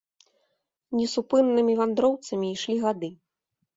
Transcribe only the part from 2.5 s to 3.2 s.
ішлі гады.